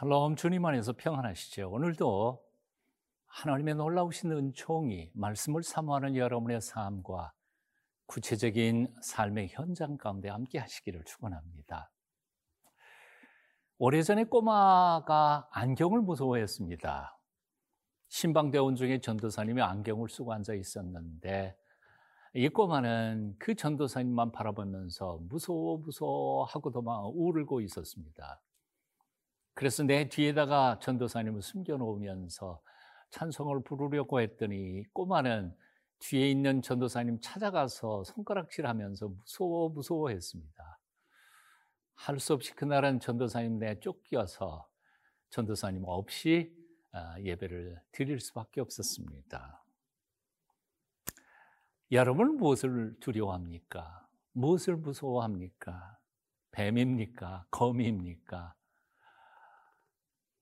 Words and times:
샬롬 0.00 0.36
주님 0.36 0.64
안에서 0.64 0.92
평안하시죠. 0.92 1.70
오늘도 1.72 2.40
하나님의 3.26 3.74
놀라우신 3.74 4.30
은총이 4.30 5.10
말씀을 5.12 5.64
사모하는 5.64 6.14
여러분의 6.14 6.60
삶과 6.60 7.32
구체적인 8.06 8.94
삶의 9.02 9.48
현장 9.48 9.96
가운데 9.96 10.28
함께 10.28 10.60
하시기를 10.60 11.02
축원합니다. 11.02 11.90
오래전에 13.78 14.24
꼬마가 14.26 15.48
안경을 15.50 16.02
무서워했습니다. 16.02 17.18
신방대원 18.06 18.76
중에 18.76 19.00
전도사님이 19.00 19.62
안경을 19.62 20.08
쓰고 20.10 20.32
앉아 20.32 20.54
있었는데 20.54 21.56
이 22.34 22.48
꼬마는 22.48 23.34
그 23.40 23.56
전도사님만 23.56 24.30
바라보면서 24.30 25.18
무서워 25.22 25.78
무서워 25.78 26.44
하고 26.44 26.70
도 26.70 26.82
막 26.82 27.04
울고 27.12 27.62
있었습니다. 27.62 28.40
그래서 29.58 29.82
내 29.82 30.08
뒤에다가 30.08 30.78
전도사님을 30.78 31.42
숨겨놓으면서 31.42 32.62
찬송을 33.10 33.64
부르려고 33.64 34.20
했더니 34.20 34.84
꼬마는 34.92 35.52
뒤에 35.98 36.30
있는 36.30 36.62
전도사님 36.62 37.18
찾아가서 37.20 38.04
손가락질하면서 38.04 39.08
무서워 39.08 39.68
무서워 39.70 40.10
했습니다. 40.10 40.78
할 41.96 42.20
수 42.20 42.34
없이 42.34 42.54
그날은 42.54 43.00
전도사님 43.00 43.58
내 43.58 43.80
쫓겨서 43.80 44.68
전도사님 45.30 45.82
없이 45.86 46.54
아, 46.92 47.20
예배를 47.20 47.82
드릴 47.90 48.20
수밖에 48.20 48.60
없었습니다. 48.60 49.64
여러분 51.90 52.36
무엇을 52.36 52.96
두려워합니까? 53.00 54.06
무엇을 54.34 54.76
무서워합니까? 54.76 55.98
뱀입니까? 56.52 57.46
거미입니까? 57.50 58.54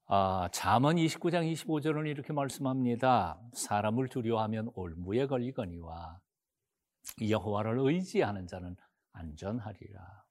아, 0.09 0.49
잠언 0.53 0.97
29장 0.97 1.53
25절은 1.53 2.07
이렇게 2.09 2.33
말씀합니다. 2.33 3.41
사람을 3.55 4.09
두려워하면 4.09 4.71
올무에 4.75 5.27
걸리거니와 5.27 6.21
여호와를 7.29 7.79
의지하는 7.81 8.47
자는 8.47 8.77
안전하리라. 9.13 10.25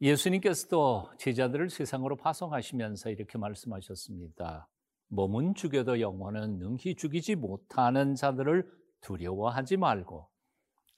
예수님께서도 0.00 1.10
제자들을 1.18 1.70
세상으로 1.70 2.14
파송하시면서 2.14 3.10
이렇게 3.10 3.36
말씀하셨습니다. 3.36 4.68
몸은 5.08 5.54
죽여도 5.54 6.00
영혼은 6.00 6.58
능히 6.58 6.94
죽이지 6.94 7.34
못하는 7.34 8.14
자들을 8.14 8.70
두려워하지 9.00 9.76
말고 9.76 10.28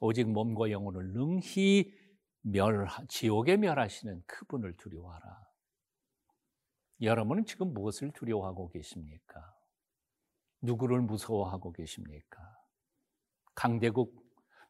오직 0.00 0.28
몸과 0.30 0.70
영혼을 0.70 1.12
능히 1.14 1.94
멸 2.42 2.86
지옥에 3.08 3.56
멸하시는 3.56 4.22
그분을 4.26 4.76
두려워하라. 4.76 5.49
여러분은 7.02 7.46
지금 7.46 7.72
무엇을 7.72 8.12
두려워하고 8.12 8.68
계십니까? 8.68 9.54
누구를 10.60 11.00
무서워하고 11.00 11.72
계십니까? 11.72 12.58
강대국 13.54 14.20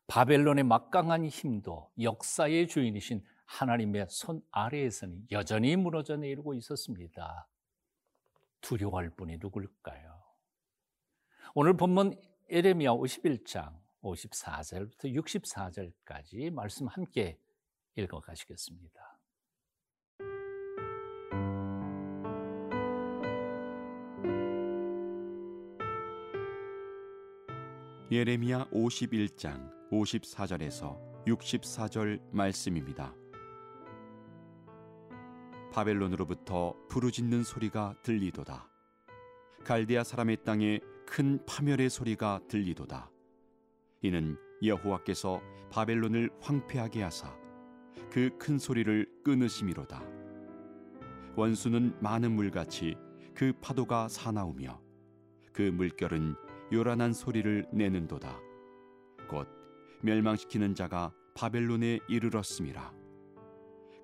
바벨론의 0.07 0.65
막강한 0.65 1.25
힘도 1.27 1.93
역사의 2.01 2.69
주인이신 2.69 3.25
하나님의 3.47 4.07
손 4.09 4.43
아래에서는 4.51 5.27
여전히 5.33 5.75
무너져 5.77 6.17
내리고 6.17 6.55
있었습니다. 6.55 7.49
두려워할 8.61 9.11
분이 9.11 9.39
누굴까요? 9.41 10.23
오늘 11.55 11.77
본문 11.77 12.21
에레미야 12.49 12.91
51장 12.91 13.77
54절부터 14.03 15.15
64절까지 15.15 16.51
말씀 16.53 16.87
함께 16.87 17.39
읽어 17.97 18.21
가시겠습니다. 18.21 19.10
예레미야 28.13 28.65
51장 28.73 29.71
54절에서 29.93 30.99
64절 31.27 32.21
말씀입니다. 32.33 33.15
바벨론으로부터 35.73 36.75
부르짖는 36.89 37.45
소리가 37.45 37.95
들리도다. 38.03 38.69
갈대아 39.63 40.03
사람의 40.03 40.39
땅에 40.45 40.81
큰 41.07 41.39
파멸의 41.47 41.89
소리가 41.89 42.41
들리도다. 42.49 43.13
이는 44.03 44.37
여호와께서 44.65 45.41
바벨론을 45.71 46.31
황폐하게 46.41 47.03
하사 47.05 47.33
그 48.11 48.37
큰 48.41 48.59
소리를 48.59 49.07
끊으심이로다. 49.23 50.03
원수는 51.37 51.97
많은 52.01 52.33
물같이 52.33 52.97
그 53.37 53.53
파도가 53.61 54.09
사나우며 54.09 54.81
그 55.53 55.63
물결은 55.63 56.35
요란한 56.73 57.13
소리를 57.13 57.67
내는도다. 57.73 58.39
곧 59.29 59.49
멸망시키는 60.03 60.75
자가 60.75 61.13
바벨론에 61.35 61.99
이르렀음이라. 62.09 62.93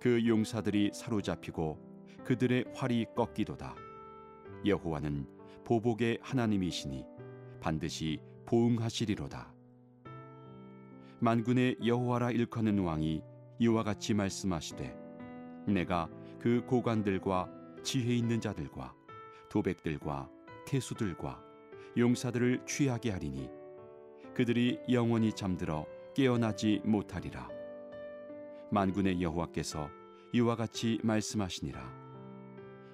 그 0.00 0.26
용사들이 0.26 0.90
사로잡히고 0.92 1.78
그들의 2.24 2.64
활이 2.74 3.06
꺾이도다. 3.14 3.74
여호와는 4.64 5.26
보복의 5.64 6.18
하나님이시니 6.22 7.04
반드시 7.60 8.20
보응하시리로다. 8.46 9.52
만군의 11.20 11.78
여호와라 11.84 12.32
일컫는 12.32 12.80
왕이 12.80 13.22
이와 13.60 13.84
같이 13.84 14.12
말씀하시되 14.12 14.94
내가 15.68 16.08
그 16.40 16.64
고관들과 16.66 17.48
지혜 17.82 18.14
있는 18.14 18.40
자들과 18.40 18.94
도백들과 19.48 20.28
태수들과 20.66 21.45
용사들을 21.96 22.66
취하게 22.66 23.10
하리니 23.10 23.48
그들이 24.34 24.78
영원히 24.90 25.32
잠들어 25.32 25.86
깨어나지 26.14 26.82
못하리라. 26.84 27.48
만군의 28.70 29.22
여호와께서 29.22 29.88
이와 30.32 30.56
같이 30.56 30.98
말씀하시니라. 31.02 32.06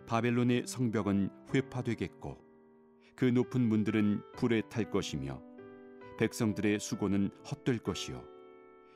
바벨론의 0.07 0.67
성벽은 0.67 1.31
회파되겠고 1.53 2.39
그 3.17 3.25
높은 3.25 3.61
문들은 3.61 4.23
불에 4.37 4.63
탈 4.69 4.89
것이며 4.91 5.43
백성들의 6.19 6.79
수고는 6.79 7.31
헛될 7.51 7.79
것이요 7.79 8.23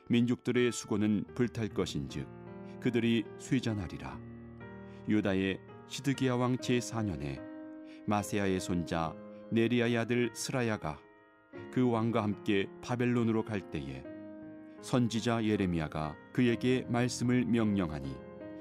민족들의 0.09 0.71
수고는 0.71 1.25
불탈 1.35 1.69
것인즉 1.69 2.27
그들이 2.79 3.25
쇠잔하리라. 3.39 4.17
유다의 5.09 5.59
시드기야 5.87 6.35
왕 6.35 6.55
제4년에 6.57 7.41
마세야의 8.05 8.61
손자 8.61 9.13
네리아의 9.49 9.97
아들 9.97 10.29
스라야가 10.33 10.99
그 11.71 11.89
왕과 11.89 12.21
함께 12.21 12.67
바벨론으로 12.81 13.45
갈 13.45 13.71
때에 13.71 14.03
선지자 14.81 15.45
예레미야가 15.45 16.15
그에게 16.33 16.85
말씀을 16.89 17.45
명령하니 17.45 18.13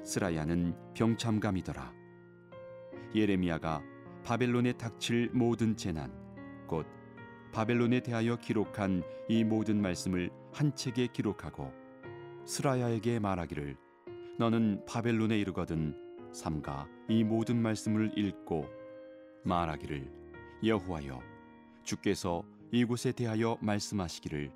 스라야는 0.04 0.74
병참감이더라. 0.94 1.92
예레미야가 3.14 3.82
바벨론에 4.24 4.72
닥칠 4.72 5.30
모든 5.32 5.76
재난 5.76 6.12
곧 6.66 6.86
바벨론에 7.52 8.00
대하여 8.00 8.36
기록한 8.36 9.02
이 9.28 9.42
모든 9.42 9.80
말씀을 9.80 10.30
한 10.52 10.74
책에 10.74 11.08
기록하고 11.08 11.72
스라야에게 12.44 13.18
말하기를 13.18 13.76
너는 14.38 14.84
바벨론에 14.86 15.38
이르거든 15.38 15.96
삼가 16.32 16.86
이 17.08 17.24
모든 17.24 17.60
말씀을 17.60 18.16
읽고 18.16 18.68
말하기를 19.44 20.25
여호와여 20.64 21.20
주께서 21.84 22.42
이곳에 22.72 23.12
대하여 23.12 23.58
말씀하시기를 23.60 24.52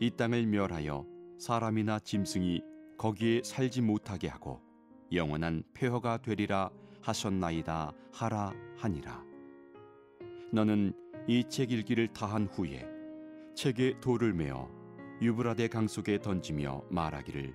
이 0.00 0.10
땅을 0.10 0.46
멸하여 0.46 1.06
사람이나 1.38 1.98
짐승이 1.98 2.62
거기에 2.98 3.42
살지 3.42 3.82
못하게 3.82 4.28
하고 4.28 4.60
영원한 5.12 5.62
폐허가 5.74 6.16
되리라 6.18 6.70
하셨나이다 7.02 7.92
하라 8.12 8.52
하니라. 8.78 9.22
너는 10.52 10.92
이 11.26 11.44
책 11.48 11.72
읽기를 11.72 12.08
다한 12.08 12.46
후에 12.46 12.86
책에 13.54 14.00
돌을 14.00 14.32
메어 14.32 14.68
유브라데 15.20 15.68
강 15.68 15.86
속에 15.88 16.18
던지며 16.18 16.84
말하기를 16.90 17.54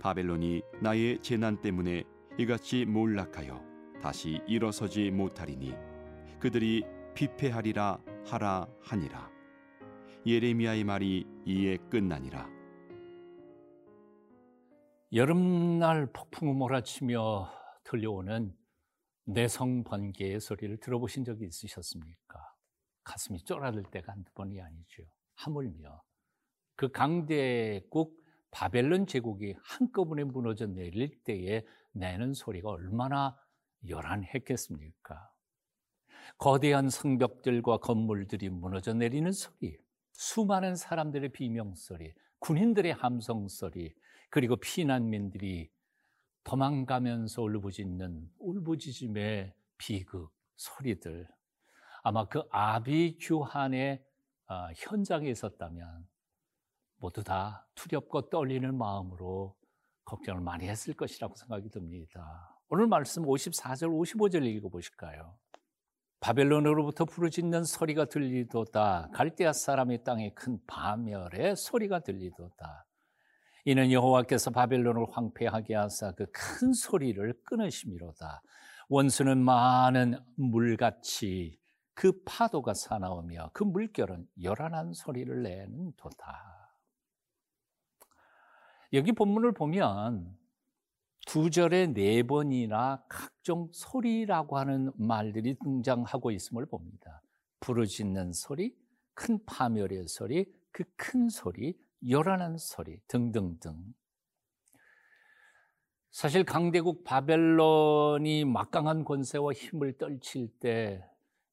바벨론이 0.00 0.62
나의 0.80 1.18
재난 1.20 1.60
때문에 1.60 2.04
이같이 2.38 2.84
몰락하여 2.84 3.62
다시 4.02 4.40
일어서지 4.46 5.10
못하리니 5.10 5.74
그들이 6.40 6.84
피폐하리라 7.14 8.00
하라 8.26 8.66
하니라 8.82 9.30
예레미야의 10.26 10.84
말이 10.84 11.26
이에 11.46 11.76
끝나니라 11.90 12.48
여름날 15.12 16.10
폭풍우 16.12 16.54
몰아치며 16.54 17.48
들려오는 17.84 18.52
내성 19.26 19.84
번개의 19.84 20.40
소리를 20.40 20.76
들어보신 20.78 21.24
적이 21.24 21.46
있으셨습니까? 21.46 22.54
가슴이 23.04 23.44
쫄아들 23.44 23.84
때가 23.92 24.12
한두 24.12 24.32
번이 24.34 24.60
아니죠. 24.60 25.04
하물며 25.36 26.02
그 26.74 26.90
강대국 26.90 28.20
바벨론 28.50 29.06
제국이 29.06 29.54
한꺼번에 29.62 30.24
무너져 30.24 30.66
내릴 30.66 31.22
때에 31.22 31.64
내는 31.92 32.34
소리가 32.34 32.70
얼마나 32.70 33.36
요란했겠습니까? 33.88 35.33
거대한 36.38 36.90
성벽들과 36.90 37.78
건물들이 37.78 38.48
무너져 38.48 38.94
내리는 38.94 39.30
소리, 39.32 39.78
수많은 40.12 40.76
사람들의 40.76 41.30
비명소리, 41.32 42.14
군인들의 42.38 42.92
함성소리, 42.92 43.94
그리고 44.30 44.56
피난민들이 44.56 45.70
도망가면서 46.44 47.42
울부짖는 47.42 48.30
울부짖음의 48.38 49.54
비극 49.78 50.30
소리들. 50.56 51.26
아마 52.02 52.28
그 52.28 52.42
아비 52.50 53.18
규한의 53.20 54.04
어, 54.46 54.68
현장에 54.76 55.30
있었다면 55.30 56.06
모두 56.96 57.24
다 57.24 57.66
두렵고 57.74 58.28
떨리는 58.28 58.76
마음으로 58.76 59.56
걱정을 60.04 60.42
많이 60.42 60.68
했을 60.68 60.94
것이라고 60.94 61.34
생각이 61.34 61.70
듭니다. 61.70 62.58
오늘 62.68 62.86
말씀 62.86 63.24
54절, 63.24 63.88
55절 63.88 64.44
읽어보실까요? 64.44 65.38
바벨론으로부터 66.24 67.04
부르짖는 67.04 67.64
소리가 67.64 68.06
들리도다. 68.06 69.10
갈대아 69.12 69.52
사람의 69.52 70.04
땅에 70.04 70.32
큰 70.32 70.58
파멸의 70.66 71.54
소리가 71.54 71.98
들리도다. 72.00 72.86
이는 73.66 73.92
여호와께서 73.92 74.50
바벨론을 74.50 75.04
황폐하게 75.10 75.74
하사 75.74 76.12
그 76.12 76.24
큰 76.32 76.72
소리를 76.72 77.34
끊으심이로다. 77.44 78.40
원수는 78.88 79.36
많은 79.36 80.18
물같이 80.36 81.60
그 81.92 82.22
파도가 82.24 82.72
사나우며 82.72 83.50
그 83.52 83.62
물결은 83.62 84.26
요란한 84.42 84.94
소리를 84.94 85.42
내는 85.42 85.92
도다. 85.98 86.78
여기 88.94 89.12
본문을 89.12 89.52
보면 89.52 90.34
두 91.26 91.50
절에 91.50 91.86
네 91.88 92.22
번이나 92.22 93.04
각종 93.08 93.68
소리라고 93.72 94.58
하는 94.58 94.92
말들이 94.96 95.56
등장하고 95.58 96.30
있음을 96.30 96.66
봅니다. 96.66 97.22
부르짖는 97.60 98.32
소리, 98.32 98.76
큰 99.14 99.38
파멸의 99.46 100.06
소리, 100.08 100.46
그 100.72 100.84
큰 100.96 101.28
소리, 101.28 101.78
요란한 102.08 102.58
소리 102.58 103.00
등등등. 103.08 103.94
사실 106.10 106.44
강대국 106.44 107.04
바벨론이 107.04 108.44
막강한 108.44 109.04
권세와 109.04 109.52
힘을 109.52 109.96
떨칠 109.98 110.48
때 110.60 111.02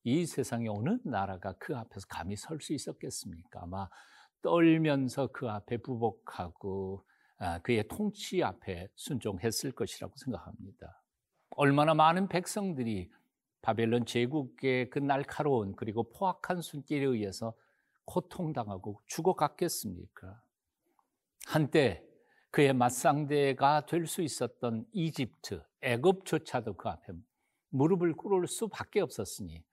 이 0.03 0.25
세상에 0.25 0.68
어느 0.68 0.97
나라가 1.03 1.53
그 1.59 1.75
앞에서 1.75 2.07
감히 2.09 2.35
설 2.35 2.59
수 2.59 2.73
있었겠습니까? 2.73 3.62
아마 3.63 3.88
떨면서 4.41 5.27
그 5.27 5.50
앞에 5.50 5.77
부복하고 5.77 7.06
아, 7.07 7.10
그의 7.63 7.88
통치 7.88 8.43
앞에 8.43 8.89
순종했을 8.95 9.71
것이라고 9.71 10.13
생각합니다. 10.17 11.01
얼마나 11.51 11.93
많은 11.93 12.27
백성들이 12.27 13.09
바벨론 13.61 14.05
제국의 14.05 14.89
그 14.89 14.99
날카로운 14.99 15.75
그리고 15.75 16.03
포악한 16.11 16.61
손길에 16.61 17.05
의해서 17.05 17.53
고통당하고 18.05 19.01
죽어갔겠습니까? 19.07 20.41
한때 21.45 22.03
그의 22.51 22.73
맞상대가 22.73 23.85
될 23.85 24.05
수 24.07 24.21
있었던 24.21 24.85
이집트, 24.91 25.63
애굽조차도 25.81 26.75
그 26.75 26.89
앞에 26.89 27.13
무릎을 27.69 28.13
꿇을 28.13 28.47
수밖에 28.47 28.99
없었으니 29.01 29.63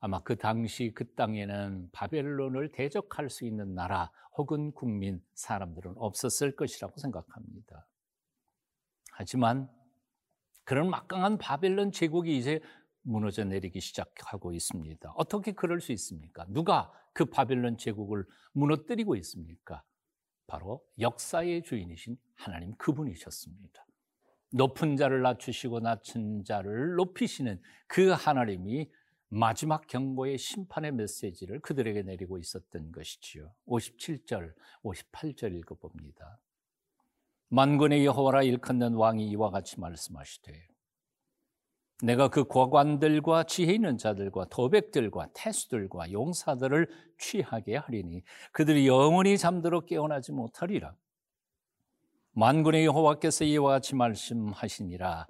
아마 0.00 0.22
그 0.22 0.36
당시 0.36 0.92
그 0.94 1.12
땅에는 1.14 1.90
바벨론을 1.92 2.72
대적할 2.72 3.28
수 3.28 3.46
있는 3.46 3.74
나라 3.74 4.10
혹은 4.36 4.72
국민 4.72 5.22
사람들은 5.34 5.94
없었을 5.96 6.56
것이라고 6.56 6.96
생각합니다. 6.98 7.86
하지만 9.12 9.70
그런 10.64 10.88
막강한 10.88 11.36
바벨론 11.36 11.92
제국이 11.92 12.36
이제 12.38 12.60
무너져 13.02 13.44
내리기 13.44 13.80
시작하고 13.80 14.52
있습니다. 14.52 15.12
어떻게 15.16 15.52
그럴 15.52 15.80
수 15.80 15.92
있습니까? 15.92 16.46
누가 16.48 16.90
그 17.12 17.26
바벨론 17.26 17.76
제국을 17.76 18.24
무너뜨리고 18.52 19.16
있습니까? 19.16 19.82
바로 20.46 20.82
역사의 20.98 21.62
주인이신 21.62 22.16
하나님 22.36 22.74
그분이셨습니다. 22.76 23.86
높은 24.52 24.96
자를 24.96 25.22
낮추시고 25.22 25.80
낮춘 25.80 26.44
자를 26.44 26.94
높이시는 26.96 27.60
그 27.86 28.10
하나님이 28.10 28.90
마지막 29.32 29.86
경고의 29.86 30.38
심판의 30.38 30.92
메시지를 30.92 31.60
그들에게 31.60 32.02
내리고 32.02 32.36
있었던 32.36 32.90
것이지요. 32.90 33.52
57절, 33.68 34.52
58절 34.82 35.56
읽어봅니다. 35.56 36.40
만군의 37.48 38.04
여호와라 38.04 38.42
일컫는 38.42 38.94
왕이 38.94 39.28
이와 39.30 39.50
같이 39.50 39.78
말씀하시되 39.78 40.68
내가 42.02 42.28
그 42.28 42.44
과관들과 42.44 43.44
지혜 43.44 43.74
있는 43.74 43.98
자들과 43.98 44.46
도백들과 44.46 45.28
태수들과 45.34 46.10
용사들을 46.10 46.88
취하게 47.18 47.76
하리니 47.76 48.22
그들이 48.52 48.88
영원히 48.88 49.38
잠들어 49.38 49.80
깨어나지 49.80 50.32
못하리라. 50.32 50.94
만군의 52.32 52.84
여호와께서 52.86 53.44
이와 53.44 53.72
같이 53.72 53.94
말씀하시니라. 53.94 55.26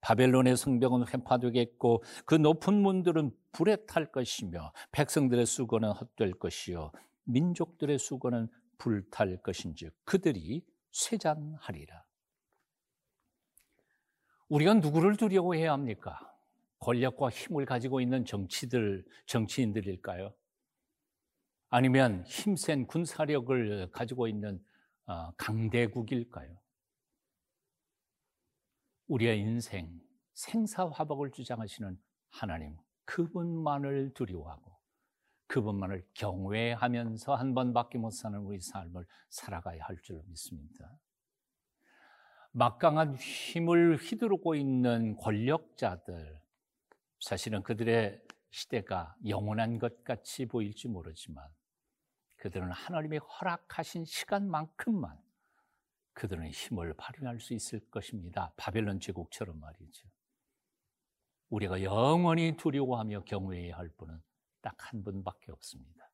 바벨론의 0.00 0.56
성벽은 0.56 1.08
회파되겠고 1.08 2.02
그 2.24 2.34
높은 2.34 2.74
문들은 2.74 3.30
불에 3.52 3.76
탈 3.86 4.10
것이며 4.10 4.72
백성들의 4.92 5.44
수고는 5.46 5.90
헛될 5.90 6.34
것이요 6.34 6.92
민족들의 7.24 7.98
수고는 7.98 8.48
불탈 8.78 9.42
것인즉 9.42 9.92
그들이 10.04 10.64
쇠잔하리라. 10.92 12.04
우리가 14.48 14.74
누구를 14.74 15.16
두려워해야 15.16 15.72
합니까? 15.72 16.18
권력과 16.78 17.28
힘을 17.28 17.66
가지고 17.66 18.00
있는 18.00 18.24
정치들, 18.24 19.04
정치인들일까요? 19.26 20.32
아니면 21.70 22.24
힘센 22.24 22.86
군사력을 22.86 23.90
가지고 23.92 24.26
있는 24.26 24.64
어, 25.06 25.32
강대국일까요? 25.32 26.56
우리의 29.08 29.40
인생, 29.40 30.00
생사화복을 30.34 31.32
주장하시는 31.32 31.98
하나님, 32.30 32.76
그분만을 33.04 34.12
두려워하고 34.14 34.76
그분만을 35.46 36.06
경외하면서 36.14 37.34
한 37.34 37.54
번밖에 37.54 37.98
못 37.98 38.10
사는 38.10 38.38
우리 38.38 38.60
삶을 38.60 39.06
살아가야 39.30 39.82
할 39.84 39.96
줄 40.02 40.22
믿습니다. 40.26 40.98
막강한 42.52 43.16
힘을 43.16 43.96
휘두르고 43.96 44.54
있는 44.54 45.16
권력자들, 45.16 46.42
사실은 47.20 47.62
그들의 47.62 48.22
시대가 48.50 49.14
영원한 49.26 49.78
것 49.78 50.04
같이 50.04 50.46
보일지 50.46 50.88
모르지만 50.88 51.46
그들은 52.36 52.70
하나님이 52.70 53.18
허락하신 53.18 54.04
시간만큼만 54.04 55.18
그들은 56.18 56.50
힘을 56.50 56.94
발휘할 56.94 57.38
수 57.38 57.54
있을 57.54 57.78
것입니다. 57.90 58.52
바벨론 58.56 58.98
제국처럼 58.98 59.60
말이죠. 59.60 60.08
우리가 61.48 61.84
영원히 61.84 62.56
두려워하며 62.56 63.22
경외해야 63.22 63.76
할 63.76 63.88
분은 63.90 64.20
딱 64.60 64.74
한 64.78 65.04
분밖에 65.04 65.52
없습니다. 65.52 66.10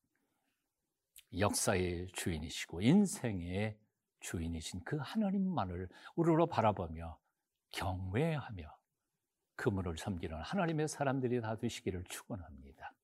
역사의 1.38 2.08
주인이시고 2.12 2.82
인생의 2.82 3.78
주인이신 4.20 4.84
그 4.84 4.98
하나님만을 4.98 5.88
우리로 6.16 6.48
바라보며 6.48 7.18
경외하며 7.70 8.76
그분을 9.56 9.96
섬기는 9.96 10.36
하나님의 10.38 10.86
사람들이 10.86 11.40
다 11.40 11.56
되시기를 11.56 12.04
축원합니다. 12.04 12.94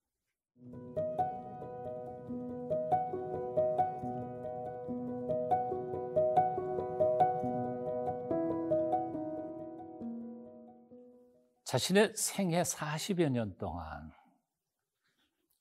자신의 11.70 12.14
생애 12.16 12.62
40여 12.62 13.28
년 13.28 13.56
동안 13.56 14.10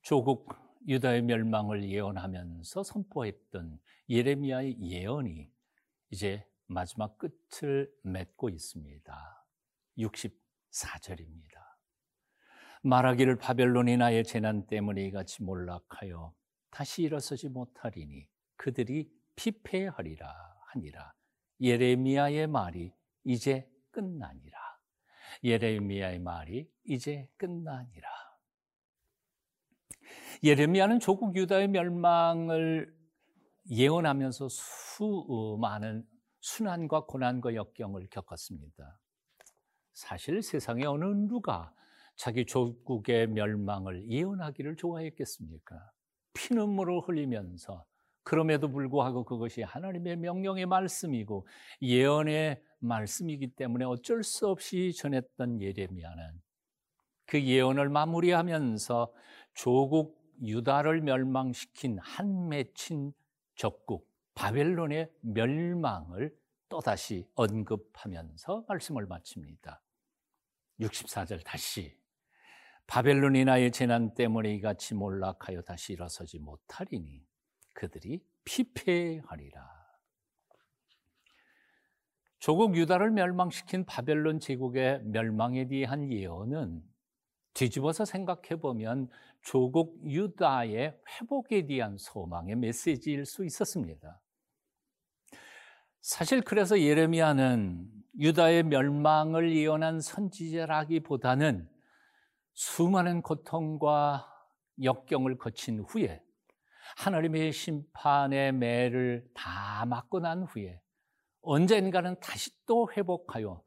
조국 0.01 0.55
유다의 0.87 1.21
멸망을 1.21 1.87
예언하면서 1.87 2.81
선포했던 2.81 3.79
예레미야의 4.09 4.81
예언이 4.81 5.51
이제 6.09 6.47
마지막 6.65 7.15
끝을 7.19 7.93
맺고 8.01 8.49
있습니다. 8.49 9.45
64절입니다. 9.99 11.53
말하기를 12.81 13.37
바벨론이 13.37 13.97
나의 13.97 14.23
재난 14.23 14.65
때문에 14.65 15.03
이같이 15.03 15.43
몰락하여 15.43 16.33
다시 16.71 17.03
일어서지 17.03 17.49
못하리니 17.49 18.27
그들이 18.55 19.13
피폐하리라 19.35 20.27
하니라. 20.73 21.13
예레미야의 21.61 22.47
말이 22.47 22.95
이제 23.25 23.71
끝나니라. 23.91 24.68
예레미야의 25.43 26.19
말이 26.19 26.69
이제 26.83 27.27
끝나니라. 27.37 28.09
예레미야는 30.43 30.99
조국 30.99 31.35
유다의 31.35 31.67
멸망을 31.67 32.95
예언하면서 33.69 34.47
수많은 34.49 36.07
순환과 36.41 37.05
고난과 37.05 37.55
역경을 37.55 38.07
겪었습니다. 38.09 38.99
사실 39.93 40.41
세상에 40.41 40.85
어느 40.85 41.05
누가 41.27 41.73
자기 42.15 42.45
조국의 42.45 43.27
멸망을 43.27 44.07
예언하기를 44.09 44.77
좋아했겠습니까? 44.77 45.91
피눈물을 46.33 47.01
흘리면서 47.01 47.85
그럼에도 48.29 48.69
불구하고 48.69 49.23
그것이 49.23 49.63
하나님의 49.63 50.17
명령의 50.17 50.67
말씀이고 50.67 51.47
예언의 51.81 52.61
말씀이기 52.77 53.55
때문에 53.55 53.85
어쩔 53.85 54.23
수 54.23 54.47
없이 54.47 54.93
전했던 54.93 55.59
예레미야는 55.59 56.39
그 57.25 57.41
예언을 57.41 57.89
마무리하면서 57.89 59.11
조국 59.55 60.21
유다를 60.43 61.01
멸망시킨 61.01 61.97
한 61.97 62.49
맺힌 62.49 63.13
적국 63.55 64.07
바벨론의 64.35 65.11
멸망을 65.21 66.31
또다시 66.69 67.25
언급하면서 67.33 68.65
말씀을 68.67 69.07
마칩니다. 69.07 69.81
64절 70.79 71.43
다시 71.43 71.97
바벨론이 72.85 73.45
나의 73.45 73.71
재난 73.71 74.13
때문에 74.13 74.53
이같이 74.53 74.93
몰락하여 74.93 75.63
다시 75.63 75.93
일어서지 75.93 76.37
못하리니 76.37 77.27
그들이 77.79 78.21
피폐하리라. 78.43 79.79
조국 82.39 82.75
유다를 82.75 83.09
멸망시킨 83.11 83.85
바벨론 83.85 84.41
제국의 84.41 85.01
멸망에 85.03 85.67
대한 85.67 86.11
예언은 86.11 86.83
뒤집어서 87.53 88.03
생각해 88.03 88.59
보면 88.59 89.09
조국 89.41 89.97
유다의 90.05 90.99
회복에 91.07 91.67
대한 91.67 91.97
소망의 91.97 92.57
메시지일 92.57 93.25
수 93.25 93.45
있었습니다. 93.45 94.21
사실 96.01 96.41
그래서 96.41 96.79
예레미야는 96.79 97.89
유다의 98.19 98.63
멸망을 98.63 99.55
예언한 99.55 100.01
선지자라기보다는 100.01 101.69
수많은 102.53 103.21
고통과 103.21 104.27
역경을 104.81 105.37
거친 105.37 105.79
후에 105.79 106.21
하나님의 106.97 107.51
심판의 107.51 108.53
매를 108.53 109.29
다 109.33 109.85
맞고 109.85 110.19
난 110.19 110.43
후에 110.43 110.81
언젠가는 111.41 112.19
다시 112.19 112.51
또 112.65 112.89
회복하여 112.95 113.61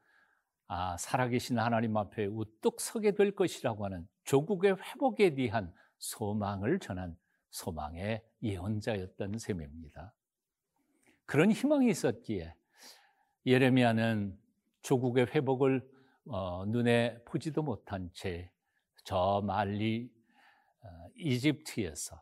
아, 0.69 0.97
살아계신 0.97 1.59
하나님 1.59 1.97
앞에 1.97 2.27
우뚝 2.27 2.81
서게 2.81 3.13
될 3.13 3.35
것이라고 3.35 3.85
하는 3.85 4.09
조국의 4.25 4.77
회복에 4.77 5.35
대한 5.35 5.73
소망을 5.99 6.79
전한 6.79 7.17
소망의 7.51 8.25
예언자였던 8.43 9.39
셈입니다. 9.39 10.15
그런 11.27 11.53
희망이 11.53 11.91
있었기에 11.91 12.55
예레미야는 13.47 14.39
조국의 14.83 15.27
회복을 15.27 15.89
어, 16.27 16.65
눈에 16.67 17.23
보지도 17.25 17.63
못한 17.63 18.11
채저 18.15 19.43
말리 19.45 20.11
어, 20.83 21.09
이집트에서 21.17 22.21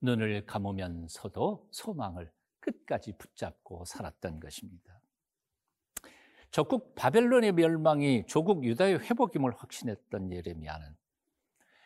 눈을 0.00 0.46
감으면서도 0.46 1.68
소망을 1.70 2.30
끝까지 2.60 3.12
붙잡고 3.16 3.84
살았던 3.84 4.40
것입니다. 4.40 5.00
적국 6.50 6.94
바벨론의 6.94 7.52
멸망이 7.52 8.24
조국 8.26 8.64
유다의 8.64 9.00
회복임을 9.00 9.52
확신했던 9.56 10.32
예레미야는 10.32 10.96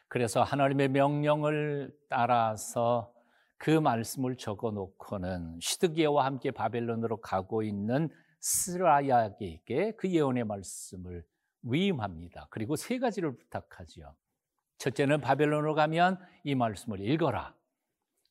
그래서 0.08 0.42
하나님의 0.42 0.88
명령을 0.88 1.96
따라서 2.08 3.12
그 3.58 3.70
말씀을 3.70 4.36
적어 4.36 4.70
놓고는 4.70 5.58
시드기야와 5.60 6.24
함께 6.24 6.50
바벨론으로 6.50 7.18
가고 7.18 7.62
있는 7.62 8.08
스라야에게 8.40 9.96
그 9.96 10.10
예언의 10.10 10.44
말씀을 10.44 11.24
위임합니다. 11.62 12.48
그리고 12.50 12.76
세 12.76 12.98
가지를 12.98 13.36
부탁하지요. 13.36 14.14
첫째는 14.78 15.20
바벨론으로 15.20 15.74
가면 15.74 16.18
이 16.42 16.54
말씀을 16.54 17.00
읽어라. 17.00 17.54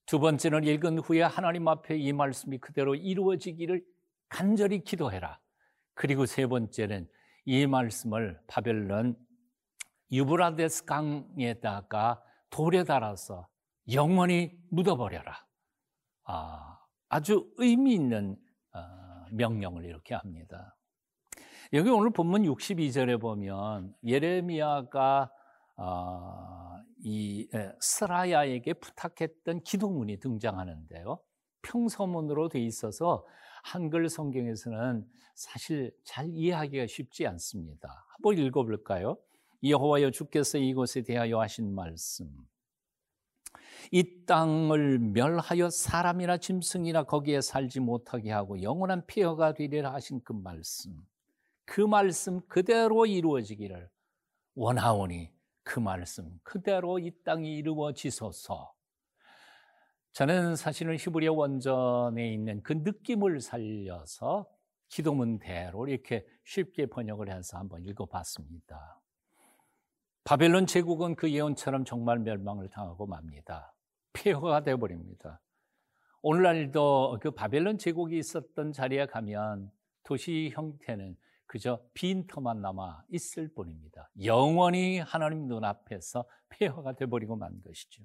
두 0.10 0.20
번째는 0.20 0.63
읽은 0.63 0.98
후에 0.98 1.22
하나님 1.22 1.68
앞에 1.68 1.96
이 1.96 2.13
말씀이 2.13 2.58
그대로 2.58 2.96
이루어지기를 2.96 3.86
간절히 4.28 4.84
기도해라. 4.84 5.39
그리고 5.94 6.25
세 6.25 6.48
번째는 6.48 7.08
이 7.46 7.68
말씀을 7.68 8.42
바벨론 8.48 9.16
유브라데스 10.12 10.86
강에다가 10.86 12.24
돌에 12.50 12.86
달아서 12.86 13.48
영원히 13.94 14.58
묻어버려라. 14.72 15.46
아, 16.24 16.80
아주 17.08 17.48
의미 17.58 17.94
있는 17.94 18.36
어, 18.74 18.80
명령을 19.32 19.86
이렇게 19.86 20.16
합니다. 20.16 20.75
여기 21.72 21.88
오늘 21.92 22.10
본문 22.10 22.46
62절에 22.46 23.22
보면 23.22 23.94
예레미야가 24.04 25.32
어, 25.75 26.59
이 27.01 27.48
스라야에게 27.79 28.74
부탁했던 28.74 29.63
기도문이 29.63 30.20
등장하는데요. 30.20 31.20
평서문으로 31.62 32.50
돼 32.50 32.60
있어서 32.60 33.25
한글 33.63 34.10
성경에서는 34.10 35.06
사실 35.36 35.96
잘 36.03 36.29
이해하기가 36.29 36.88
쉽지 36.88 37.27
않습니다. 37.27 38.06
한번 38.10 38.38
읽어볼까요? 38.38 39.18
여호와여 39.63 40.12
주께서 40.12 40.58
이곳에 40.58 41.01
대하여 41.01 41.39
하신 41.39 41.74
말씀. 41.74 42.29
이 43.91 44.25
땅을 44.25 45.00
멸하여 45.00 45.70
사람이나 45.70 46.38
짐승이나 46.38 47.03
거기에 47.03 47.41
살지 47.41 47.79
못하게 47.79 48.32
하고 48.32 48.62
영원한 48.62 49.06
폐허가 49.08 49.53
되리라 49.53 49.94
하신 49.94 50.22
그 50.24 50.34
말씀. 50.34 50.94
그 51.65 51.82
말씀 51.82 52.41
그대로 52.48 53.06
이루어지기를 53.06 53.89
원하오니 54.56 55.32
그 55.70 55.80
말씀 55.80 56.28
그대로 56.42 56.98
이 56.98 57.12
땅이 57.24 57.58
이루어지소서. 57.58 58.74
저는 60.14 60.56
사실은 60.56 60.96
히브리어 60.96 61.34
원전에 61.34 62.34
있는 62.34 62.64
그 62.64 62.74
느낌을 62.74 63.40
살려서 63.40 64.50
기도문대로 64.88 65.88
이렇게 65.88 66.26
쉽게 66.44 66.88
번역을 66.88 67.30
해서 67.30 67.60
한번 67.60 67.86
읽어봤습니다. 67.86 69.00
바벨론 70.24 70.66
제국은 70.66 71.16
그 71.16 71.32
예언처럼 71.32 71.86
정말 71.86 72.18
멸망을 72.18 72.68
당하고 72.70 73.06
맙니다. 73.06 73.72
폐허가 74.14 74.64
되어버립니다. 74.64 75.40
오늘날도 76.24 77.20
그 77.22 77.30
바벨론 77.30 77.78
제국이 77.78 78.18
있었던 78.18 78.72
자리에 78.72 79.06
가면 79.06 79.72
도시 80.02 80.50
형태는 80.52 81.16
그저 81.50 81.82
빈터만 81.96 82.62
남아 82.62 83.06
있을 83.10 83.48
뿐입니다. 83.48 84.12
영원히 84.24 85.00
하나님 85.00 85.48
눈앞에서 85.48 86.24
폐허가 86.48 86.94
되어버리고 86.94 87.36
만 87.36 87.60
것이죠. 87.63 88.03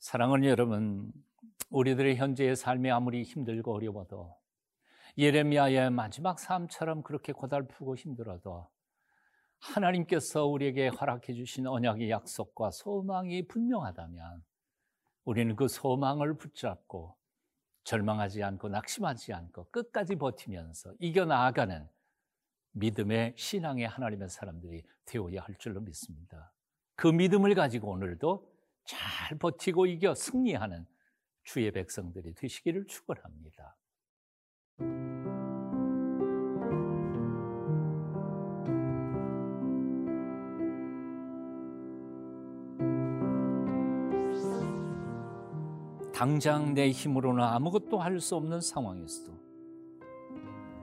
사랑하는 0.00 0.46
여러분, 0.46 1.10
우리들의 1.70 2.16
현재의 2.16 2.56
삶이 2.56 2.90
아무리 2.90 3.22
힘들고 3.22 3.72
어려워도 3.72 4.36
예레미야의 5.16 5.90
마지막 5.92 6.38
삶처럼 6.38 7.02
그렇게 7.04 7.32
고달프고 7.32 7.96
힘들어도 7.96 8.68
하나님께서 9.60 10.44
우리에게 10.44 10.88
허락해 10.88 11.32
주신 11.32 11.66
언약의 11.66 12.10
약속과 12.10 12.70
소망이 12.72 13.48
분명하다면 13.48 14.44
우리는 15.24 15.56
그 15.56 15.68
소망을 15.68 16.36
붙잡고 16.36 17.16
절망하지 17.84 18.42
않고 18.42 18.68
낙심하지 18.68 19.32
않고 19.32 19.70
끝까지 19.70 20.16
버티면서 20.16 20.92
이겨나가는 20.98 21.88
믿음의 22.74 23.34
신앙의 23.36 23.86
하나님의 23.86 24.28
사람들이 24.28 24.82
되어야 25.04 25.42
할 25.42 25.54
줄로 25.58 25.80
믿습니다. 25.80 26.52
그 26.96 27.08
믿음을 27.08 27.54
가지고 27.54 27.90
오늘도 27.90 28.52
잘 28.84 29.38
버티고 29.38 29.86
이겨 29.86 30.14
승리하는 30.14 30.86
주의 31.44 31.70
백성들이 31.70 32.34
되시기를 32.34 32.86
축원합니다. 32.86 33.76
당장 46.12 46.74
내 46.74 46.90
힘으로는 46.90 47.42
아무것도 47.42 47.98
할 47.98 48.20
수 48.20 48.36
없는 48.36 48.60
상황에서도 48.60 49.53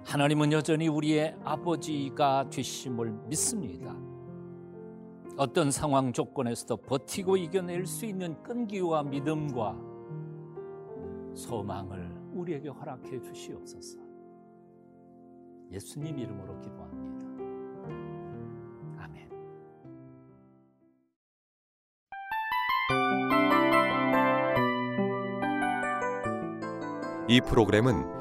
하나님은 0.06 0.52
여전히 0.52 0.88
우리의 0.88 1.36
아버지가 1.44 2.50
되심을 2.50 3.12
믿습니다. 3.28 3.96
어떤 5.38 5.72
상황 5.72 6.12
조건에서도 6.12 6.78
버티고 6.78 7.38
이겨낼 7.38 7.86
수 7.86 8.06
있는 8.06 8.42
끈기와 8.44 9.04
믿음과 9.04 9.76
소망을 11.34 12.12
우리에게 12.34 12.70
허락해 12.70 13.22
주시옵소서. 13.22 14.00
예수님 15.72 16.20
이름으로 16.20 16.60
기도합니다. 16.60 17.28
아멘. 19.04 19.30
이 27.30 27.40
프로그램은 27.40 28.21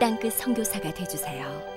땅끝 0.00 0.32
선교사가 0.32 0.94
되주세요. 0.94 1.69